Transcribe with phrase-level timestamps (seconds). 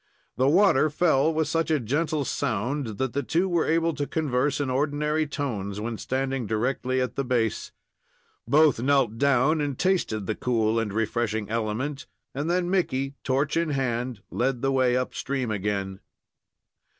[0.35, 4.59] The water fell with such a gentle sound that the two were able to converse
[4.59, 7.71] in ordinary tones when standing directly at the base.
[8.47, 13.69] Both knelt down and tasted the cool and refreshing element, and then Mickey, torch in
[13.69, 15.99] hand, led the way up stream again.